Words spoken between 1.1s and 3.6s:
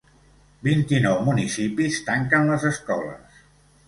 municipis tanquen les escoles